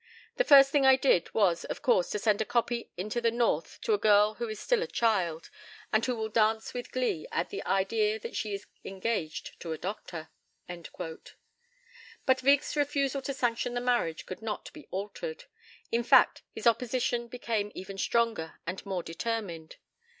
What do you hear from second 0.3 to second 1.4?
The first thing I did